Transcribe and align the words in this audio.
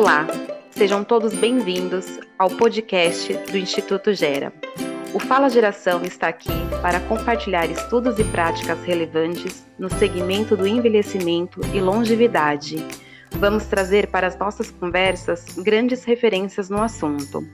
Olá, 0.00 0.26
sejam 0.70 1.04
todos 1.04 1.34
bem-vindos 1.34 2.20
ao 2.38 2.48
podcast 2.48 3.34
do 3.52 3.58
Instituto 3.58 4.14
Gera. 4.14 4.50
O 5.12 5.20
Fala 5.20 5.50
Geração 5.50 6.00
está 6.04 6.28
aqui 6.28 6.48
para 6.80 7.00
compartilhar 7.00 7.70
estudos 7.70 8.18
e 8.18 8.24
práticas 8.24 8.82
relevantes 8.82 9.66
no 9.78 9.90
segmento 9.90 10.56
do 10.56 10.66
envelhecimento 10.66 11.60
e 11.74 11.80
longevidade. 11.82 12.82
Vamos 13.32 13.66
trazer 13.66 14.06
para 14.06 14.26
as 14.26 14.38
nossas 14.38 14.70
conversas 14.70 15.44
grandes 15.58 16.02
referências 16.04 16.70
no 16.70 16.82
assunto. 16.82 17.46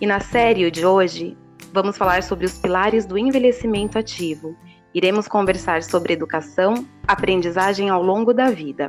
E 0.00 0.06
na 0.06 0.20
série 0.20 0.70
de 0.70 0.86
hoje, 0.86 1.36
vamos 1.70 1.98
falar 1.98 2.22
sobre 2.22 2.46
os 2.46 2.56
pilares 2.56 3.04
do 3.04 3.18
envelhecimento 3.18 3.98
ativo. 3.98 4.56
Iremos 4.94 5.28
conversar 5.28 5.82
sobre 5.82 6.14
educação, 6.14 6.88
aprendizagem 7.06 7.90
ao 7.90 8.02
longo 8.02 8.32
da 8.32 8.48
vida. 8.48 8.88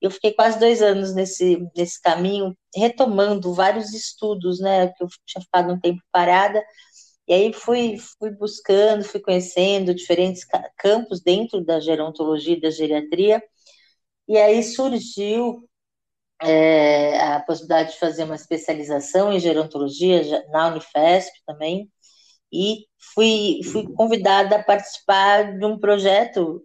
eu 0.00 0.10
fiquei 0.10 0.32
quase 0.32 0.58
dois 0.58 0.80
anos 0.82 1.14
nesse, 1.14 1.58
nesse 1.76 2.00
caminho, 2.00 2.56
retomando 2.74 3.52
vários 3.54 3.92
estudos, 3.92 4.60
né, 4.60 4.88
que 4.88 5.02
eu 5.02 5.08
tinha 5.26 5.42
ficado 5.42 5.72
um 5.72 5.80
tempo 5.80 6.00
parada, 6.12 6.64
e 7.26 7.32
aí 7.34 7.52
fui, 7.52 7.98
fui 8.18 8.30
buscando, 8.30 9.04
fui 9.04 9.20
conhecendo 9.20 9.94
diferentes 9.94 10.46
campos 10.78 11.20
dentro 11.20 11.64
da 11.64 11.80
gerontologia 11.80 12.56
e 12.56 12.60
da 12.60 12.70
geriatria, 12.70 13.42
e 14.26 14.38
aí 14.38 14.62
surgiu 14.62 15.68
é, 16.40 17.20
a 17.20 17.40
possibilidade 17.40 17.92
de 17.92 17.98
fazer 17.98 18.24
uma 18.24 18.36
especialização 18.36 19.32
em 19.32 19.40
gerontologia 19.40 20.46
na 20.50 20.68
Unifesp 20.68 21.32
também, 21.46 21.90
e 22.52 22.86
fui, 23.14 23.60
fui 23.64 23.92
convidada 23.94 24.56
a 24.56 24.62
participar 24.62 25.58
de 25.58 25.64
um 25.66 25.78
projeto 25.78 26.64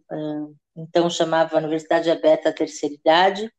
então 0.75 1.09
chamava 1.09 1.57
Universidade 1.57 2.09
Aberta 2.09 2.50
à 2.50 2.53
Terceira 2.53 2.95
Idade. 2.95 3.51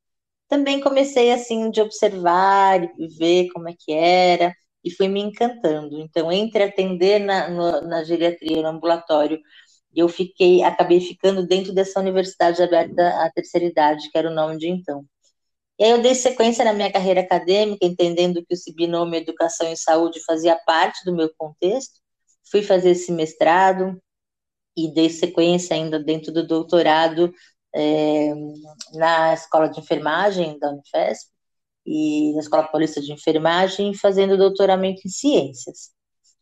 Também 0.48 0.80
comecei 0.80 1.32
assim 1.32 1.70
de 1.70 1.80
observar 1.80 2.82
e 2.98 3.08
ver 3.19 3.48
como 3.52 3.69
é 3.69 3.75
que 3.78 3.92
era 3.92 4.54
e 4.84 4.91
fui 4.91 5.08
me 5.08 5.20
encantando. 5.20 5.98
Então 6.00 6.30
entre 6.32 6.64
atender 6.64 7.20
na, 7.20 7.48
no, 7.48 7.80
na 7.82 8.04
geriatria 8.04 8.62
no 8.62 8.69
ambulatório 8.69 9.41
eu 9.94 10.08
fiquei, 10.08 10.62
acabei 10.62 11.00
ficando 11.00 11.47
dentro 11.47 11.72
dessa 11.72 12.00
Universidade 12.00 12.62
Aberta 12.62 13.08
à 13.25 13.31
Terceira 13.31 13.66
Idade, 13.66 14.10
que 14.10 14.19
era 14.19 14.28
o 14.28 14.34
nome 14.34 14.58
de 14.58 14.69
então. 14.69 15.04
E 15.78 15.84
aí 15.84 15.91
eu 15.91 16.02
dei 16.02 16.14
sequência 16.14 16.64
na 16.64 16.72
minha 16.72 16.92
carreira 16.92 17.20
acadêmica, 17.20 17.86
entendendo 17.86 18.44
que 18.44 18.54
o 18.54 18.75
binômio 18.75 19.16
Educação 19.16 19.72
e 19.72 19.76
Saúde 19.76 20.20
fazia 20.25 20.56
parte 20.66 21.04
do 21.04 21.14
meu 21.14 21.31
contexto. 21.36 22.00
Fui 22.50 22.62
fazer 22.62 22.91
esse 22.91 23.10
mestrado, 23.12 24.00
e 24.77 24.93
dei 24.93 25.09
sequência 25.09 25.75
ainda 25.75 25.99
dentro 25.99 26.33
do 26.33 26.47
doutorado 26.47 27.33
é, 27.75 28.33
na 28.95 29.35
Escola 29.35 29.69
de 29.69 29.81
Enfermagem 29.81 30.59
da 30.59 30.71
Unifesp 30.71 31.31
e 31.87 32.33
na 32.33 32.41
Escola 32.41 32.65
Paulista 32.65 33.01
de 33.01 33.12
Enfermagem, 33.12 33.95
fazendo 33.95 34.39
doutoramento 34.39 35.03
em 35.05 35.11
ciências, 35.11 35.91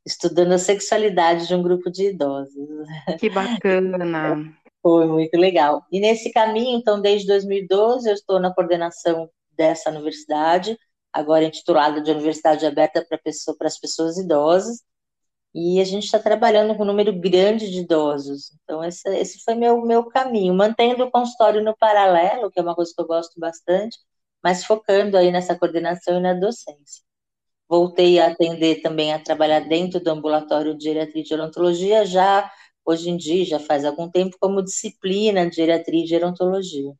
estudando 0.07 0.53
a 0.53 0.59
sexualidade 0.59 1.49
de 1.49 1.55
um 1.55 1.63
grupo 1.63 1.91
de 1.91 2.11
idosos. 2.11 2.55
Que 3.19 3.29
bacana! 3.29 4.37
Foi 4.81 5.07
muito 5.07 5.37
legal. 5.37 5.85
E 5.93 6.01
nesse 6.01 6.33
caminho, 6.33 6.77
então, 6.77 7.01
desde 7.01 7.27
2012, 7.29 8.09
eu 8.09 8.15
estou 8.15 8.41
na 8.41 8.53
coordenação 8.53 9.31
dessa 9.57 9.91
universidade, 9.91 10.77
agora 11.13 11.45
intitulada 11.45 12.01
de 12.01 12.11
Universidade 12.11 12.67
Aberta 12.67 13.05
para 13.09 13.19
pessoa, 13.19 13.57
as 13.61 13.79
Pessoas 13.79 14.19
Idosas, 14.19 14.83
e 15.55 15.81
a 15.81 15.85
gente 15.85 16.05
está 16.05 16.19
trabalhando 16.19 16.75
com 16.77 16.83
um 16.83 16.87
número 16.87 17.13
grande 17.13 17.71
de 17.71 17.81
idosos. 17.81 18.53
Então, 18.65 18.83
esse, 18.85 19.09
esse 19.17 19.43
foi 19.45 19.55
meu, 19.55 19.83
meu 19.83 20.05
caminho, 20.07 20.55
mantendo 20.55 21.05
o 21.05 21.11
consultório 21.11 21.63
no 21.63 21.77
paralelo, 21.77 22.51
que 22.51 22.59
é 22.59 22.63
uma 22.63 22.75
coisa 22.75 22.93
que 22.95 23.01
eu 23.03 23.07
gosto 23.07 23.39
bastante, 23.39 23.99
mas 24.43 24.65
focando 24.65 25.17
aí 25.17 25.31
nessa 25.31 25.55
coordenação 25.59 26.19
e 26.19 26.21
na 26.23 26.35
docência. 26.35 27.05
Voltei 27.69 28.21
a 28.21 28.29
atender 28.29 28.83
também, 28.83 29.13
a 29.13 29.19
trabalhar 29.19 29.61
dentro 29.61 30.01
do 30.01 30.11
ambulatório 30.11 30.77
de 30.77 30.85
geriatria 30.85 31.23
e 31.23 31.27
gerontologia, 31.27 32.05
já 32.07 32.51
hoje 32.85 33.11
em 33.11 33.17
dia, 33.17 33.45
já 33.45 33.59
faz 33.61 33.85
algum 33.85 34.11
tempo, 34.11 34.37
como 34.41 34.63
disciplina 34.63 35.49
de 35.49 35.57
geriatria 35.57 36.05
e 36.05 36.07
gerontologia. 36.07 36.93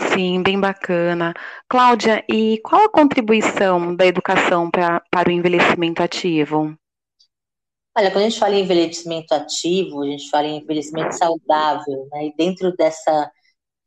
Sim, 0.00 0.42
bem 0.42 0.58
bacana. 0.58 1.34
Cláudia, 1.68 2.24
e 2.28 2.58
qual 2.64 2.84
a 2.84 2.88
contribuição 2.88 3.94
da 3.94 4.06
educação 4.06 4.70
pra, 4.70 5.00
para 5.10 5.28
o 5.28 5.32
envelhecimento 5.32 6.02
ativo? 6.02 6.76
Olha, 7.96 8.10
quando 8.10 8.24
a 8.24 8.28
gente 8.28 8.38
fala 8.38 8.54
em 8.54 8.62
envelhecimento 8.62 9.32
ativo, 9.32 10.02
a 10.02 10.06
gente 10.06 10.28
fala 10.28 10.46
em 10.46 10.58
envelhecimento 10.58 11.12
saudável, 11.16 12.06
né? 12.12 12.26
E 12.26 12.34
dentro 12.36 12.74
dessa, 12.76 13.30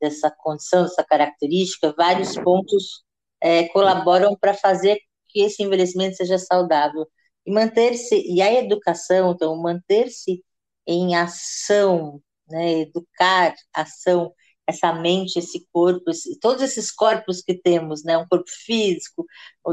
dessa 0.01 0.31
condição, 0.31 0.83
dessa 0.83 1.03
característica, 1.03 1.93
vários 1.97 2.35
pontos 2.37 3.03
é, 3.41 3.67
colaboram 3.69 4.35
para 4.35 4.53
fazer 4.55 4.99
que 5.29 5.41
esse 5.41 5.63
envelhecimento 5.63 6.17
seja 6.17 6.37
saudável. 6.39 7.07
E 7.45 7.51
manter-se, 7.53 8.15
e 8.15 8.41
a 8.41 8.53
educação, 8.53 9.31
então, 9.33 9.55
manter-se 9.61 10.43
em 10.87 11.15
ação, 11.15 12.21
né? 12.49 12.81
Educar, 12.81 13.55
ação, 13.73 14.33
essa 14.69 14.93
mente, 14.93 15.39
esse 15.39 15.67
corpo, 15.73 16.09
esse, 16.11 16.39
todos 16.39 16.61
esses 16.63 16.91
corpos 16.91 17.41
que 17.41 17.55
temos, 17.55 18.03
né, 18.03 18.17
um 18.17 18.27
corpo 18.27 18.49
físico, 18.65 19.25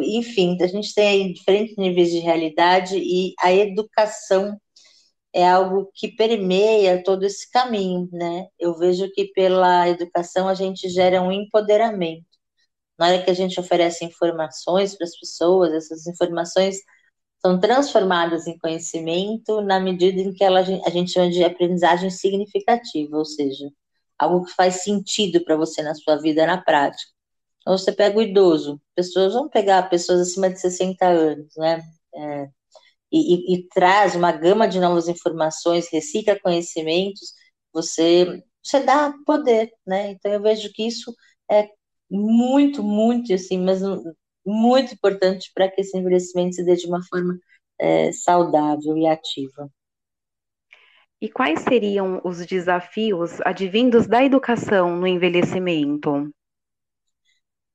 enfim, 0.03 0.57
a 0.63 0.67
gente 0.67 0.95
tem 0.95 1.33
diferentes 1.33 1.77
níveis 1.77 2.11
de 2.11 2.19
realidade 2.19 2.97
e 2.99 3.35
a 3.41 3.53
educação 3.53 4.59
é 5.33 5.47
algo 5.47 5.91
que 5.95 6.09
permeia 6.09 7.03
todo 7.05 7.25
esse 7.25 7.51
caminho, 7.51 8.09
né? 8.11 8.47
Eu 8.59 8.75
vejo 8.79 9.11
que 9.13 9.27
pela 9.33 9.89
educação 9.89 10.49
a 10.49 10.55
gente 10.55 10.89
gera 10.89 11.21
um 11.21 11.31
empoderamento. 11.31 12.25
Na 12.99 13.09
hora 13.09 13.23
que 13.23 13.31
a 13.31 13.35
gente 13.35 13.61
oferece 13.61 14.05
informações 14.05 14.97
para 14.97 15.05
as 15.07 15.19
pessoas, 15.19 15.73
essas 15.73 16.07
informações 16.07 16.79
são 17.41 17.61
transformadas 17.61 18.47
em 18.47 18.59
conhecimento 18.59 19.61
na 19.61 19.79
medida 19.79 20.21
em 20.21 20.33
que 20.33 20.43
ela, 20.43 20.61
a 20.61 20.91
gente 20.91 21.13
chama 21.13 21.31
de 21.31 21.45
aprendizagem 21.45 22.11
significativa, 22.11 23.19
ou 23.19 23.25
seja, 23.25 23.71
algo 24.19 24.45
que 24.45 24.53
faz 24.53 24.83
sentido 24.83 25.43
para 25.45 25.57
você 25.57 25.83
na 25.83 25.95
sua 25.95 26.17
vida 26.17 26.47
na 26.47 26.61
prática. 26.61 27.11
Então, 27.61 27.77
você 27.77 27.93
pega 27.93 28.19
o 28.19 28.23
idoso, 28.23 28.81
pessoas 28.95 29.35
vão 29.35 29.49
pegar 29.49 29.91
pessoas 29.91 30.21
acima 30.21 30.49
de 30.51 30.61
60 30.61 31.07
anos, 31.07 31.53
né? 31.57 31.83
É, 32.15 32.49
e, 33.13 33.55
e, 33.55 33.57
e, 33.57 33.69
traz 33.69 34.15
uma 34.17 34.33
gama 34.33 34.69
de 34.69 34.81
novas 34.81 35.09
informações, 35.09 35.89
recicla 35.91 36.39
conhecimentos, 36.41 37.33
você, 37.73 38.43
você 38.63 38.81
dá 38.81 39.13
poder, 39.27 39.71
né? 39.87 40.13
Então 40.13 40.33
eu 40.33 40.43
vejo 40.43 40.73
que 40.73 40.87
isso 40.87 41.15
é 41.51 41.69
muito, 42.11 42.83
muito 42.83 43.33
assim, 43.35 43.59
mas 43.59 43.81
muito 44.47 44.95
importante 44.95 45.51
para 45.55 45.71
que 45.71 45.81
esse 45.81 45.97
envelhecimento 45.99 46.57
se 46.57 46.65
dê 46.65 46.77
de 46.77 46.87
uma 46.87 47.03
forma 47.05 47.39
é, 47.81 48.13
saudável 48.13 48.97
e 48.97 49.07
ativa. 49.07 49.71
E 51.21 51.31
quais 51.31 51.61
seriam 51.61 52.21
os 52.25 52.45
desafios 52.45 53.41
advindos 53.41 54.07
da 54.07 54.23
educação 54.23 54.97
no 54.97 55.07
envelhecimento? 55.07 56.31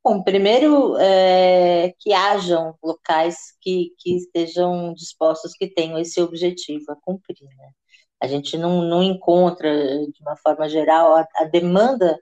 Bom, 0.03 0.23
primeiro 0.23 0.97
é, 0.97 1.93
que 1.99 2.11
hajam 2.13 2.75
locais 2.83 3.55
que, 3.61 3.93
que 3.99 4.15
estejam 4.15 4.93
dispostos, 4.93 5.53
que 5.53 5.67
tenham 5.67 5.97
esse 5.99 6.19
objetivo 6.21 6.91
a 6.91 6.95
cumprir. 6.95 7.47
Né? 7.57 7.71
A 8.19 8.27
gente 8.27 8.57
não, 8.57 8.83
não 8.83 9.03
encontra, 9.03 9.71
de 10.07 10.21
uma 10.21 10.35
forma 10.37 10.67
geral, 10.69 11.15
a, 11.15 11.27
a 11.37 11.45
demanda 11.45 12.19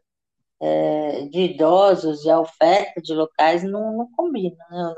é, 0.62 1.26
de 1.28 1.42
idosos 1.42 2.26
e 2.26 2.30
a 2.30 2.40
oferta 2.40 3.02
de 3.02 3.14
locais 3.14 3.64
não, 3.64 3.98
não 3.98 4.12
combina. 4.12 4.58
Né? 4.70 4.94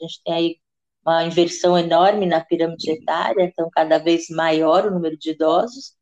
A 0.00 0.04
gente 0.04 0.22
tem 0.24 0.34
aí 0.34 0.56
uma 1.04 1.24
inversão 1.24 1.78
enorme 1.78 2.26
na 2.26 2.40
pirâmide 2.44 2.90
etária, 2.90 3.44
então 3.44 3.68
cada 3.72 3.98
vez 3.98 4.28
maior 4.30 4.86
o 4.86 4.90
número 4.90 5.16
de 5.16 5.30
idosos, 5.30 5.94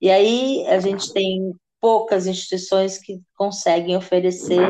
e 0.00 0.10
aí 0.10 0.66
a 0.66 0.80
gente 0.80 1.12
tem 1.12 1.54
poucas 1.80 2.26
instituições 2.26 2.98
que 2.98 3.20
conseguem 3.36 3.96
oferecer 3.96 4.60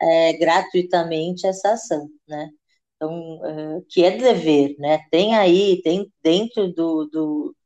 é, 0.00 0.32
gratuitamente 0.34 1.46
essa 1.46 1.72
ação, 1.72 2.08
né? 2.28 2.48
Então, 2.96 3.40
é, 3.46 3.80
que 3.88 4.04
é 4.04 4.16
dever, 4.16 4.76
né? 4.78 5.00
Tem 5.10 5.34
aí, 5.34 5.80
tem 5.82 6.12
dentro 6.22 6.72
do, 6.72 7.06
do, 7.06 7.56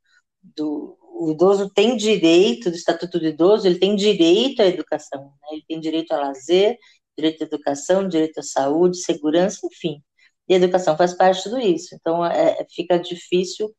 do 0.55 0.97
o 1.17 1.31
idoso 1.31 1.69
tem 1.69 1.95
direito 1.95 2.69
do 2.69 2.75
Estatuto 2.75 3.19
do 3.19 3.27
Idoso, 3.27 3.65
ele 3.65 3.79
tem 3.79 3.95
direito 3.95 4.61
à 4.61 4.65
educação, 4.65 5.23
né? 5.23 5.47
ele 5.53 5.63
tem 5.67 5.79
direito 5.79 6.11
a 6.11 6.17
lazer, 6.17 6.77
direito 7.17 7.41
à 7.43 7.45
educação, 7.45 8.07
direito 8.07 8.39
à 8.39 8.43
saúde, 8.43 8.97
segurança, 8.97 9.65
enfim. 9.65 10.03
E 10.47 10.53
a 10.53 10.57
educação 10.57 10.97
faz 10.97 11.13
parte 11.13 11.37
de 11.37 11.43
tudo 11.43 11.59
isso. 11.59 11.95
Então, 11.95 12.25
é, 12.25 12.65
fica 12.69 12.99
difícil, 12.99 13.73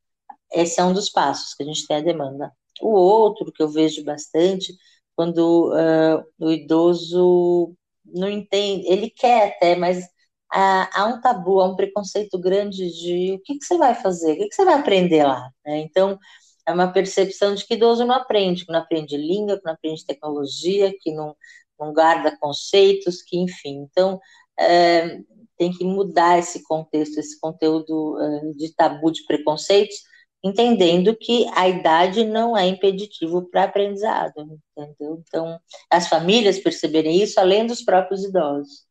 esse 0.52 0.80
é 0.80 0.84
um 0.84 0.92
dos 0.92 1.10
passos 1.10 1.54
que 1.54 1.62
a 1.62 1.66
gente 1.66 1.86
tem 1.86 1.98
a 1.98 2.00
demanda. 2.00 2.52
O 2.80 2.90
outro 2.90 3.52
que 3.52 3.62
eu 3.62 3.68
vejo 3.68 4.04
bastante, 4.04 4.74
quando 5.14 5.72
uh, 5.72 6.24
o 6.38 6.50
idoso 6.50 7.74
não 8.04 8.28
entende, 8.28 8.86
ele 8.86 9.10
quer 9.10 9.48
até, 9.48 9.76
mas 9.76 10.06
há, 10.50 11.02
há, 11.02 11.06
um 11.06 11.20
tabu, 11.20 11.60
há 11.60 11.66
um 11.70 11.76
preconceito 11.76 12.38
grande 12.38 12.90
de 12.92 13.32
o 13.34 13.40
que, 13.40 13.58
que 13.58 13.64
você 13.64 13.78
vai 13.78 13.94
fazer, 13.94 14.32
o 14.32 14.36
que, 14.36 14.48
que 14.48 14.54
você 14.54 14.64
vai 14.64 14.74
aprender 14.74 15.24
lá. 15.24 15.50
Né? 15.64 15.78
Então, 15.80 16.18
é 16.66 16.72
uma 16.72 16.92
percepção 16.92 17.54
de 17.54 17.64
que 17.66 17.74
idoso 17.74 18.04
não 18.04 18.14
aprende, 18.14 18.66
que 18.66 18.72
não 18.72 18.80
aprende 18.80 19.16
língua, 19.16 19.58
que 19.58 19.64
não 19.64 19.72
aprende 19.72 20.04
tecnologia, 20.04 20.92
que 21.00 21.12
não, 21.14 21.36
não 21.78 21.92
guarda 21.92 22.36
conceitos, 22.38 23.22
que 23.22 23.38
enfim. 23.38 23.86
Então, 23.90 24.20
é, 24.58 25.20
tem 25.56 25.70
que 25.72 25.84
mudar 25.84 26.38
esse 26.38 26.62
contexto, 26.64 27.18
esse 27.18 27.38
conteúdo 27.40 28.18
é, 28.20 28.52
de 28.52 28.74
tabu 28.74 29.10
de 29.10 29.24
preconceitos, 29.24 29.96
entendendo 30.42 31.16
que 31.16 31.46
a 31.54 31.68
idade 31.68 32.24
não 32.24 32.56
é 32.56 32.66
impeditivo 32.66 33.48
para 33.50 33.64
aprendizado, 33.64 34.60
entendeu? 34.76 35.22
Então, 35.26 35.60
as 35.90 36.08
famílias 36.08 36.58
perceberem 36.58 37.22
isso 37.22 37.40
além 37.40 37.66
dos 37.66 37.82
próprios 37.82 38.24
idosos. 38.24 38.86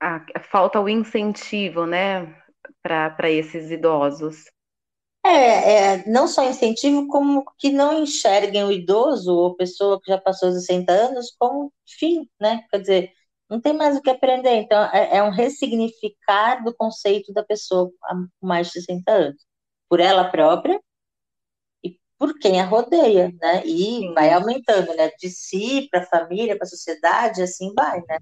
Ah, 0.00 0.24
falta 0.50 0.80
o 0.80 0.88
incentivo, 0.88 1.86
né, 1.86 2.34
para 2.82 3.30
esses 3.30 3.70
idosos. 3.70 4.44
É, 5.24 5.98
é, 5.98 6.08
não 6.08 6.26
só 6.26 6.48
incentivo, 6.48 7.06
como 7.08 7.44
que 7.58 7.70
não 7.70 8.02
enxerguem 8.02 8.64
o 8.64 8.72
idoso 8.72 9.34
ou 9.34 9.54
pessoa 9.56 10.00
que 10.00 10.10
já 10.10 10.18
passou 10.18 10.50
60 10.50 10.92
anos 10.92 11.34
como 11.38 11.72
fim, 11.86 12.28
né? 12.40 12.64
Quer 12.70 12.80
dizer, 12.80 13.12
não 13.50 13.60
tem 13.60 13.72
mais 13.72 13.96
o 13.96 14.00
que 14.00 14.08
aprender. 14.08 14.54
Então, 14.54 14.80
é, 14.92 15.16
é 15.16 15.22
um 15.22 15.30
ressignificar 15.30 16.62
do 16.62 16.72
conceito 16.72 17.32
da 17.32 17.42
pessoa 17.42 17.90
há 18.04 18.14
mais 18.40 18.68
de 18.68 18.74
60 18.74 19.10
anos 19.10 19.46
por 19.88 19.98
ela 19.98 20.30
própria 20.30 20.80
e 21.82 21.98
por 22.16 22.38
quem 22.38 22.60
a 22.60 22.64
rodeia, 22.64 23.32
né? 23.40 23.62
E 23.66 24.12
vai 24.14 24.32
aumentando, 24.32 24.94
né? 24.94 25.10
De 25.18 25.28
si 25.28 25.88
para 25.90 26.02
a 26.02 26.06
família, 26.06 26.56
para 26.56 26.64
a 26.64 26.70
sociedade, 26.70 27.42
assim 27.42 27.74
vai, 27.74 27.98
né? 27.98 28.18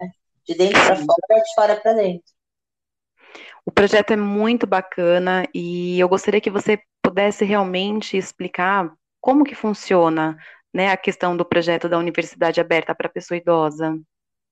De 0.47 0.55
dentro 0.55 0.81
para 0.81 0.97
fora, 0.97 1.43
de 1.43 1.55
fora 1.55 1.77
para 1.81 1.93
dentro. 1.93 2.33
O 3.67 3.71
projeto 3.71 4.13
é 4.13 4.17
muito 4.17 4.67
bacana 4.67 5.47
e 5.55 6.01
eu 6.01 6.09
gostaria 6.09 6.41
que 6.41 6.51
você 6.51 6.81
pudesse 7.03 7.45
realmente 7.45 8.17
explicar 8.17 8.91
como 9.21 9.45
que 9.45 9.55
funciona, 9.55 10.39
né, 10.73 10.91
a 10.91 10.97
questão 10.97 11.37
do 11.37 11.45
projeto 11.45 11.87
da 11.87 11.99
Universidade 11.99 12.61
Aberta 12.61 12.95
para 12.95 13.11
Pessoa 13.11 13.37
Idosa. 13.37 14.01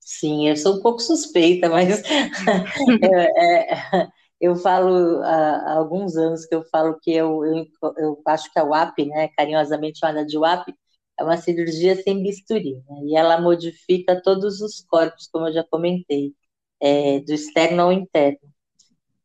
Sim, 0.07 0.49
eu 0.49 0.57
sou 0.57 0.77
um 0.77 0.81
pouco 0.83 1.01
suspeita, 1.01 1.69
mas 1.69 2.01
é, 3.03 3.73
é, 3.73 4.09
eu 4.41 4.55
falo 4.55 5.21
há, 5.25 5.73
alguns 5.73 6.17
anos 6.17 6.47
que 6.47 6.55
eu 6.55 6.63
falo 6.71 6.97
que 7.01 7.11
eu, 7.11 7.45
eu, 7.45 7.67
eu 7.99 8.23
acho 8.25 8.53
que 8.53 8.59
a 8.61 8.65
UAP, 8.65 9.05
né, 9.05 9.27
carinhosamente 9.37 9.99
chamada 9.99 10.25
de 10.25 10.39
UAP, 10.39 10.73
é 11.19 11.25
uma 11.25 11.37
cirurgia 11.37 12.01
sem 12.01 12.23
bisturi, 12.23 12.75
né, 12.89 13.01
e 13.05 13.17
ela 13.17 13.41
modifica 13.41 14.23
todos 14.23 14.61
os 14.61 14.81
corpos, 14.83 15.27
como 15.27 15.49
eu 15.49 15.53
já 15.53 15.65
comentei, 15.65 16.33
é, 16.81 17.19
do 17.21 17.33
externo 17.33 17.83
ao 17.83 17.93
interno. 17.93 18.39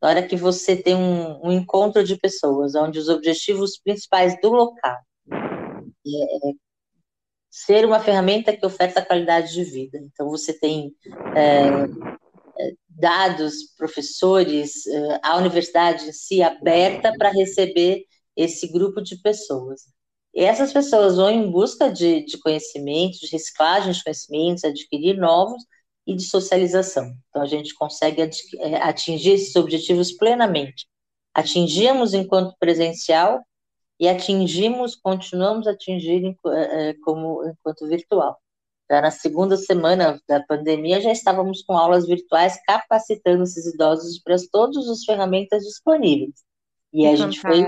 Na 0.01 0.09
hora 0.09 0.27
que 0.27 0.35
você 0.35 0.75
tem 0.75 0.95
um, 0.95 1.47
um 1.47 1.51
encontro 1.51 2.03
de 2.03 2.17
pessoas, 2.17 2.73
onde 2.73 2.97
os 2.97 3.07
objetivos 3.07 3.77
principais 3.77 4.35
do 4.41 4.49
local 4.49 4.97
é, 5.31 6.49
é 6.49 6.53
ser 7.51 7.85
uma 7.85 7.99
ferramenta 7.99 8.55
que 8.55 8.65
oferta 8.65 9.05
qualidade 9.05 9.53
de 9.53 9.63
vida. 9.65 9.99
Então, 10.01 10.29
você 10.29 10.57
tem 10.57 10.95
é, 11.35 11.85
dados, 13.01 13.73
professores, 13.77 14.85
eh, 14.87 15.19
a 15.23 15.37
universidade 15.37 16.07
em 16.07 16.13
si 16.13 16.41
aberta 16.41 17.11
para 17.17 17.29
receber 17.29 18.05
esse 18.35 18.67
grupo 18.71 19.01
de 19.01 19.17
pessoas. 19.21 19.81
E 20.33 20.43
essas 20.43 20.71
pessoas 20.71 21.17
vão 21.17 21.29
em 21.29 21.51
busca 21.51 21.91
de, 21.91 22.23
de 22.25 22.37
conhecimentos, 22.37 23.19
de 23.19 23.27
reciclagem 23.27 23.91
de 23.91 24.03
conhecimentos, 24.03 24.63
adquirir 24.63 25.17
novos 25.17 25.63
e 26.07 26.15
de 26.15 26.23
socialização. 26.23 27.11
Então, 27.29 27.41
a 27.41 27.45
gente 27.45 27.73
consegue 27.75 28.21
eh, 28.21 28.75
atingir 28.77 29.31
esses 29.31 29.55
objetivos 29.55 30.11
plenamente. 30.11 30.87
Atingimos 31.33 32.13
enquanto 32.13 32.55
presencial 32.59 33.41
e 34.01 34.09
atingimos, 34.09 34.95
continuamos 34.95 35.67
a 35.67 35.71
atingir 35.73 36.35
eh, 36.47 36.95
como 37.03 37.47
enquanto 37.47 37.87
virtual. 37.87 38.41
Já 38.89 38.99
na 38.99 39.11
segunda 39.11 39.55
semana 39.55 40.19
da 40.27 40.41
pandemia, 40.41 40.99
já 40.99 41.11
estávamos 41.11 41.61
com 41.61 41.77
aulas 41.77 42.07
virtuais 42.07 42.59
capacitando 42.65 43.43
esses 43.43 43.71
idosos 43.71 44.19
para 44.19 44.35
todas 44.51 44.87
as 44.89 45.03
ferramentas 45.05 45.63
disponíveis. 45.63 46.33
E 46.91 47.05
a 47.05 47.15
gente 47.15 47.39
foi. 47.39 47.63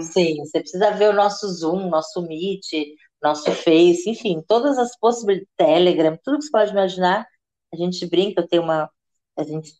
Sim, 0.00 0.38
você 0.38 0.60
precisa 0.60 0.92
ver 0.92 1.10
o 1.10 1.12
nosso 1.12 1.46
Zoom, 1.46 1.90
nosso 1.90 2.22
Meet, 2.22 2.96
nosso 3.22 3.52
Face, 3.52 4.08
enfim, 4.08 4.42
todas 4.48 4.78
as 4.78 4.98
possibilidades, 4.98 5.52
Telegram, 5.58 6.18
tudo 6.24 6.38
que 6.38 6.44
você 6.44 6.50
pode 6.50 6.70
imaginar. 6.72 7.26
A 7.70 7.76
gente 7.76 8.06
brinca, 8.06 8.40
eu 8.40 8.48
tenho 8.48 8.62
uma. 8.62 8.90
A 9.36 9.44
gente 9.44 9.72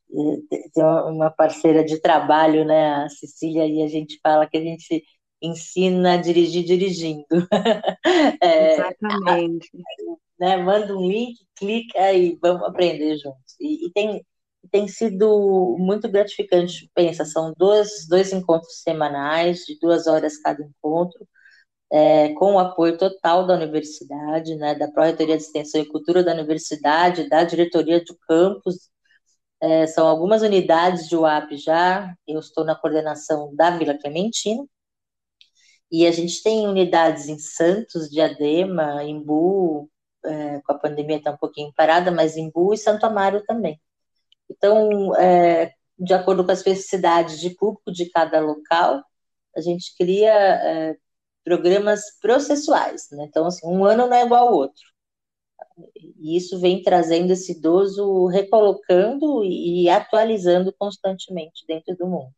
eh, 0.52 0.68
tem 0.74 0.84
uma 0.84 1.30
parceira 1.30 1.82
de 1.82 1.98
trabalho, 1.98 2.66
né, 2.66 2.96
a 2.96 3.08
Cecília, 3.08 3.66
e 3.66 3.82
a 3.82 3.88
gente 3.88 4.20
fala 4.22 4.46
que 4.46 4.58
a 4.58 4.60
gente 4.60 5.02
ensina 5.42 6.14
a 6.14 6.16
dirigir 6.16 6.64
dirigindo. 6.64 7.26
é, 8.42 8.74
Exatamente 8.74 9.70
né? 10.38 10.56
Manda 10.56 10.96
um 10.96 11.08
link, 11.08 11.38
clica 11.56 12.12
e 12.12 12.38
vamos 12.40 12.62
aprender 12.64 13.16
juntos. 13.18 13.56
E, 13.60 13.86
e 13.86 13.92
tem, 13.92 14.24
tem 14.70 14.88
sido 14.88 15.76
muito 15.78 16.08
gratificante. 16.08 16.90
Pensa, 16.94 17.24
são 17.24 17.52
dois, 17.56 18.06
dois 18.08 18.32
encontros 18.32 18.82
semanais, 18.82 19.60
de 19.60 19.78
duas 19.80 20.06
horas 20.06 20.38
cada 20.38 20.62
encontro, 20.62 21.26
é, 21.92 22.32
com 22.34 22.54
o 22.54 22.58
apoio 22.58 22.98
total 22.98 23.46
da 23.46 23.54
universidade, 23.54 24.56
né, 24.56 24.74
da 24.74 24.90
Pró-Reitoria 24.90 25.36
de 25.36 25.44
Extensão 25.44 25.80
e 25.80 25.86
Cultura 25.86 26.22
da 26.24 26.32
universidade, 26.34 27.28
da 27.28 27.44
diretoria 27.44 28.04
do 28.04 28.16
campus. 28.28 28.90
É, 29.60 29.86
são 29.86 30.06
algumas 30.06 30.42
unidades 30.42 31.08
de 31.08 31.16
UAP 31.16 31.56
já, 31.56 32.14
eu 32.28 32.38
estou 32.40 32.64
na 32.64 32.74
coordenação 32.74 33.54
da 33.56 33.70
Vila 33.70 33.98
Clementina, 33.98 34.64
e 35.90 36.06
a 36.06 36.12
gente 36.12 36.42
tem 36.42 36.66
unidades 36.66 37.28
em 37.28 37.38
Santos, 37.38 38.10
Diadema, 38.10 39.04
Embu, 39.04 39.88
é, 40.24 40.60
com 40.60 40.72
a 40.72 40.78
pandemia 40.78 41.18
está 41.18 41.30
um 41.32 41.36
pouquinho 41.36 41.72
parada, 41.74 42.10
mas 42.10 42.36
em 42.36 42.50
Bu 42.50 42.74
e 42.74 42.78
Santo 42.78 43.06
Amaro 43.06 43.42
também. 43.44 43.80
Então, 44.50 45.14
é, 45.16 45.72
de 45.98 46.14
acordo 46.14 46.44
com 46.44 46.52
as 46.52 46.64
necessidades 46.64 47.40
de 47.40 47.50
público 47.50 47.92
de 47.92 48.10
cada 48.10 48.40
local, 48.40 49.02
a 49.56 49.60
gente 49.60 49.94
cria 49.96 50.32
é, 50.32 50.96
programas 51.44 52.02
processuais. 52.20 53.08
Né? 53.12 53.24
Então, 53.28 53.46
assim, 53.46 53.66
um 53.66 53.84
ano 53.84 54.06
não 54.06 54.14
é 54.16 54.24
igual 54.24 54.48
ao 54.48 54.54
outro. 54.54 54.84
E 55.94 56.36
isso 56.36 56.58
vem 56.58 56.82
trazendo 56.82 57.32
esse 57.32 57.52
idoso, 57.52 58.26
recolocando 58.26 59.44
e 59.44 59.88
atualizando 59.88 60.74
constantemente 60.78 61.64
dentro 61.66 61.96
do 61.96 62.06
mundo. 62.06 62.34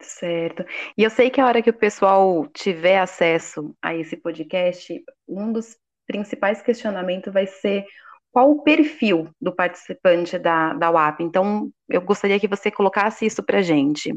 Certo. 0.00 0.64
E 0.96 1.02
eu 1.02 1.10
sei 1.10 1.30
que 1.30 1.40
a 1.40 1.46
hora 1.46 1.62
que 1.62 1.70
o 1.70 1.78
pessoal 1.78 2.46
tiver 2.48 2.98
acesso 2.98 3.74
a 3.80 3.94
esse 3.94 4.16
podcast, 4.16 5.02
um 5.26 5.52
dos 5.52 5.76
principais 6.06 6.60
questionamentos 6.60 7.32
vai 7.32 7.46
ser 7.46 7.84
qual 8.30 8.50
o 8.50 8.62
perfil 8.62 9.30
do 9.40 9.54
participante 9.54 10.38
da, 10.38 10.74
da 10.74 10.90
UAP. 10.90 11.22
Então, 11.22 11.70
eu 11.88 12.00
gostaria 12.00 12.40
que 12.40 12.48
você 12.48 12.70
colocasse 12.70 13.24
isso 13.24 13.42
para 13.42 13.62
gente. 13.62 14.12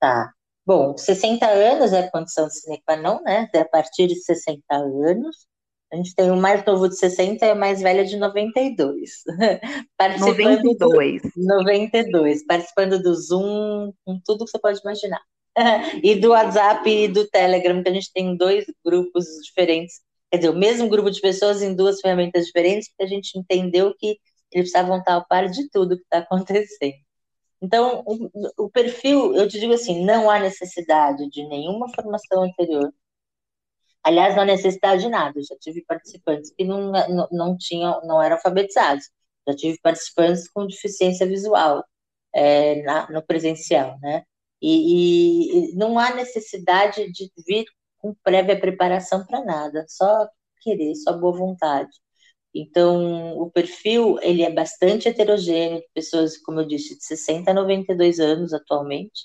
Tá. 0.00 0.32
Bom, 0.64 0.96
60 0.96 1.46
anos 1.46 1.92
é 1.92 2.08
condição 2.10 2.48
sine 2.48 2.80
qua 2.84 2.96
non, 2.96 3.20
né? 3.22 3.48
A 3.54 3.64
partir 3.64 4.06
de 4.06 4.16
60 4.16 4.62
anos. 4.70 5.46
A 5.96 6.02
gente 6.02 6.14
tem 6.14 6.30
o 6.30 6.36
mais 6.36 6.64
novo 6.64 6.88
de 6.88 6.96
60 6.96 7.44
e 7.44 7.50
a 7.50 7.54
mais 7.54 7.80
velha 7.80 8.04
de 8.04 8.16
92. 8.16 9.24
participando 9.96 10.62
92. 10.62 11.22
Do, 11.22 11.30
92. 11.36 12.46
Participando 12.46 13.02
do 13.02 13.14
Zoom, 13.14 13.92
com 14.04 14.20
tudo 14.24 14.44
que 14.44 14.50
você 14.50 14.58
pode 14.58 14.80
imaginar. 14.80 15.20
e 16.02 16.14
do 16.16 16.30
WhatsApp 16.30 16.88
e 16.88 17.08
do 17.08 17.26
Telegram, 17.28 17.82
que 17.82 17.88
a 17.88 17.92
gente 17.92 18.12
tem 18.12 18.36
dois 18.36 18.66
grupos 18.84 19.24
diferentes 19.44 20.06
quer 20.30 20.38
dizer, 20.38 20.50
o 20.50 20.58
mesmo 20.58 20.88
grupo 20.88 21.10
de 21.10 21.20
pessoas 21.20 21.62
em 21.62 21.74
duas 21.74 22.00
ferramentas 22.00 22.46
diferentes, 22.46 22.88
porque 22.88 23.04
a 23.04 23.06
gente 23.06 23.38
entendeu 23.38 23.94
que 23.96 24.18
eles 24.52 24.70
precisavam 24.70 24.98
estar 24.98 25.14
ao 25.14 25.26
par 25.26 25.48
de 25.48 25.68
tudo 25.70 25.96
que 25.96 26.02
está 26.02 26.18
acontecendo. 26.18 26.96
Então, 27.60 28.02
o, 28.06 28.64
o, 28.64 28.70
perfil, 28.70 29.34
eu 29.34 29.48
te 29.48 29.58
digo 29.58 29.72
assim, 29.72 30.04
não 30.04 30.30
há 30.30 30.38
necessidade 30.38 31.28
de 31.30 31.42
nenhuma 31.48 31.88
formação 31.94 32.42
anterior. 32.42 32.92
Aliás, 34.06 34.36
não 34.36 34.44
há 34.44 34.46
necessidade 34.46 35.02
de 35.02 35.08
nada. 35.08 35.36
Eu 35.36 35.42
já 35.42 35.56
tive 35.58 35.82
participantes 35.82 36.52
que 36.56 36.64
não, 36.64 36.92
não, 36.92 37.28
não 37.32 37.56
tinham, 37.58 38.00
não 38.06 38.22
eram 38.22 38.36
alfabetizados. 38.36 39.10
Já 39.48 39.56
tive 39.56 39.78
participantes 39.82 40.48
com 40.48 40.64
deficiência 40.66 41.26
visual 41.26 41.84
é, 42.32 42.82
na, 42.82 43.10
no 43.10 43.20
presencial, 43.26 43.98
né? 44.00 44.22
E, 44.62 45.72
e, 45.72 45.76
não 45.76 45.98
há 45.98 46.14
necessidade 46.14 47.10
de 47.10 47.32
vir 47.46 47.66
com 47.98 48.14
prévia 48.22 48.58
preparação 48.60 49.26
para 49.26 49.44
nada, 49.44 49.84
só 49.88 50.28
querer, 50.60 50.94
só 50.94 51.12
boa 51.18 51.36
vontade. 51.36 51.90
Então, 52.54 53.36
o 53.38 53.50
perfil, 53.50 54.18
ele 54.22 54.42
é 54.42 54.50
bastante 54.52 55.08
heterogêneo, 55.08 55.82
pessoas, 55.94 56.38
como 56.38 56.60
eu 56.60 56.66
disse, 56.66 56.96
de 56.96 57.04
60 57.04 57.50
a 57.50 57.54
92 57.54 58.20
anos 58.20 58.52
atualmente, 58.54 59.24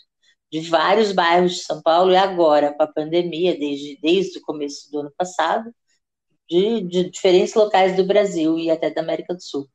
de 0.51 0.61
vários 0.69 1.11
bairros 1.11 1.53
de 1.53 1.63
São 1.63 1.81
Paulo, 1.81 2.11
e 2.11 2.15
agora, 2.17 2.73
com 2.73 2.83
a 2.83 2.87
pandemia, 2.87 3.57
desde, 3.57 3.97
desde 4.01 4.39
o 4.39 4.41
começo 4.41 4.91
do 4.91 4.99
ano 4.99 5.13
passado, 5.17 5.73
de, 6.49 6.81
de 6.81 7.09
diferentes 7.09 7.53
locais 7.55 7.95
do 7.95 8.05
Brasil 8.05 8.57
e 8.59 8.69
até 8.69 8.89
da 8.91 9.01
América 9.01 9.33
do 9.33 9.41
Sul. 9.41 9.67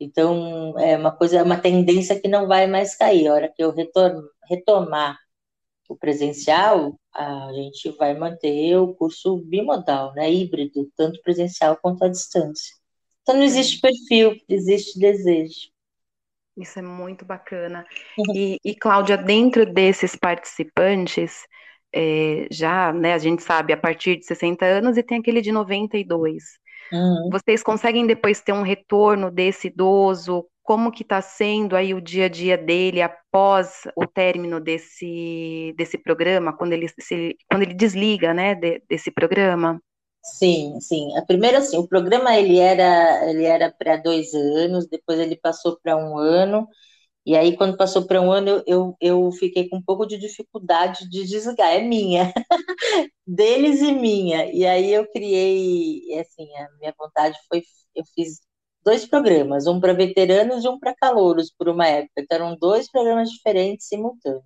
Então, 0.00 0.78
é 0.78 0.96
uma 0.96 1.10
coisa, 1.12 1.38
é 1.38 1.42
uma 1.42 1.58
tendência 1.60 2.20
que 2.20 2.28
não 2.28 2.46
vai 2.46 2.66
mais 2.66 2.96
cair. 2.96 3.28
A 3.28 3.34
hora 3.34 3.52
que 3.54 3.62
eu 3.62 3.74
retomar 4.48 5.18
o 5.88 5.96
presencial, 5.96 6.94
a 7.14 7.50
gente 7.54 7.90
vai 7.92 8.14
manter 8.16 8.76
o 8.76 8.94
curso 8.94 9.38
bimodal, 9.38 10.12
né, 10.14 10.30
híbrido, 10.30 10.90
tanto 10.96 11.20
presencial 11.22 11.78
quanto 11.80 12.04
à 12.04 12.08
distância. 12.08 12.76
Então 13.22 13.36
não 13.36 13.42
existe 13.42 13.80
perfil, 13.80 14.36
existe 14.48 14.98
desejo. 14.98 15.70
Isso 16.58 16.78
é 16.78 16.82
muito 16.82 17.24
bacana. 17.24 17.86
Uhum. 18.18 18.34
E, 18.34 18.58
e 18.64 18.74
Cláudia, 18.74 19.16
dentro 19.16 19.64
desses 19.64 20.16
participantes, 20.16 21.46
é, 21.94 22.48
já, 22.50 22.92
né, 22.92 23.14
a 23.14 23.18
gente 23.18 23.42
sabe, 23.42 23.72
a 23.72 23.76
partir 23.76 24.16
de 24.16 24.26
60 24.26 24.64
anos 24.64 24.96
e 24.96 25.02
tem 25.02 25.18
aquele 25.18 25.40
de 25.40 25.52
92. 25.52 26.42
Uhum. 26.92 27.30
Vocês 27.30 27.62
conseguem 27.62 28.06
depois 28.06 28.40
ter 28.40 28.52
um 28.52 28.62
retorno 28.62 29.30
desse 29.30 29.68
idoso 29.68 30.44
como 30.68 30.92
que 30.92 31.02
está 31.02 31.22
sendo 31.22 31.74
aí 31.74 31.94
o 31.94 32.00
dia 32.00 32.26
a 32.26 32.28
dia 32.28 32.58
dele 32.58 33.00
após 33.00 33.88
o 33.96 34.06
término 34.06 34.60
desse, 34.60 35.72
desse 35.78 35.96
programa, 35.96 36.52
quando 36.52 36.74
ele, 36.74 36.86
se, 37.00 37.38
quando 37.50 37.62
ele 37.62 37.72
desliga, 37.72 38.34
né, 38.34 38.54
de, 38.54 38.82
desse 38.86 39.10
programa? 39.10 39.80
Sim, 40.36 40.80
sim. 40.80 41.16
A 41.16 41.24
primeira, 41.24 41.58
assim, 41.58 41.76
o 41.78 41.86
programa 41.88 42.36
ele 42.36 42.58
era, 42.58 43.28
ele 43.30 43.44
era 43.44 43.72
para 43.72 43.96
dois 43.96 44.32
anos, 44.34 44.86
depois 44.88 45.18
ele 45.18 45.36
passou 45.36 45.78
para 45.82 45.96
um 45.96 46.18
ano, 46.18 46.68
e 47.26 47.36
aí 47.36 47.56
quando 47.56 47.76
passou 47.76 48.06
para 48.06 48.20
um 48.22 48.32
ano 48.32 48.62
eu, 48.66 48.96
eu 49.00 49.30
fiquei 49.32 49.68
com 49.68 49.78
um 49.78 49.82
pouco 49.82 50.06
de 50.06 50.18
dificuldade 50.18 51.08
de 51.10 51.24
desligar, 51.26 51.70
é 51.74 51.80
minha, 51.82 52.32
deles 53.26 53.80
e 53.82 53.92
minha. 53.92 54.46
E 54.52 54.66
aí 54.66 54.92
eu 54.92 55.06
criei, 55.10 56.18
assim, 56.20 56.48
a 56.56 56.68
minha 56.80 56.94
vontade 56.98 57.38
foi, 57.48 57.62
eu 57.96 58.04
fiz 58.14 58.40
dois 58.84 59.06
programas, 59.06 59.66
um 59.66 59.80
para 59.80 59.92
veteranos 59.94 60.64
e 60.64 60.68
um 60.68 60.78
para 60.78 60.94
calouros, 60.96 61.52
por 61.58 61.68
uma 61.68 61.86
época. 61.88 62.12
Então, 62.22 62.36
eram 62.38 62.56
dois 62.58 62.90
programas 62.90 63.30
diferentes, 63.30 63.88
simultâneos. 63.88 64.44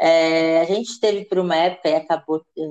É, 0.00 0.60
a 0.60 0.64
gente 0.64 0.98
teve 1.00 1.24
por 1.26 1.38
uma 1.38 1.56
época, 1.56 1.88
e 1.88 1.94
acabou 1.94 2.44
é, 2.58 2.62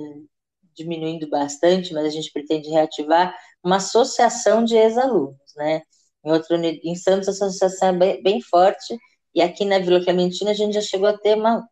diminuindo 0.76 1.28
bastante, 1.28 1.92
mas 1.92 2.04
a 2.06 2.10
gente 2.10 2.32
pretende 2.32 2.68
reativar, 2.70 3.34
uma 3.64 3.76
associação 3.76 4.64
de 4.64 4.76
ex-alunos, 4.76 5.36
né? 5.56 5.82
Em, 6.24 6.30
outro, 6.32 6.56
em 6.56 6.94
Santos, 6.96 7.28
a 7.28 7.32
associação 7.32 7.88
é 7.88 7.92
bem, 7.92 8.22
bem 8.22 8.40
forte, 8.40 8.96
e 9.34 9.42
aqui 9.42 9.64
na 9.64 9.78
Vila 9.78 10.02
Clementina 10.02 10.50
a 10.50 10.54
gente 10.54 10.74
já 10.74 10.80
chegou 10.80 11.08
a 11.08 11.18
ter 11.18 11.36
uma, 11.36 11.66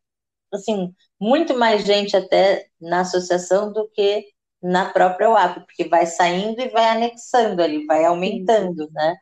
assim, 0.53 0.93
muito 1.21 1.57
mais 1.57 1.85
gente 1.85 2.17
até 2.17 2.67
na 2.81 3.01
associação 3.01 3.73
do 3.73 3.89
que 3.91 4.27
na 4.63 4.91
própria 4.91 5.31
UAP, 5.31 5.61
porque 5.67 5.89
vai 5.89 6.07
saindo 6.07 6.61
e 6.61 6.69
vai 6.71 6.87
anexando 6.89 7.63
ali, 7.63 7.87
vai 7.87 8.05
aumentando, 8.05 8.89
né? 8.93 9.15